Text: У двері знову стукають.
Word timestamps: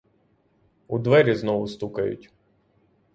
У 0.87 0.99
двері 0.99 1.35
знову 1.35 1.67
стукають. 1.67 2.31